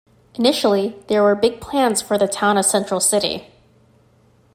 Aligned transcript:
Initially, 0.33 0.95
there 1.09 1.21
were 1.21 1.35
big 1.35 1.61
plans 1.61 2.01
for 2.01 2.17
the 2.17 2.27
town 2.27 2.57
of 2.57 2.65
Central 2.65 2.99
City. 2.99 3.51